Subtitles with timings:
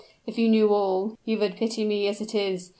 [0.25, 2.69] if you knew all, you would pity me as it is.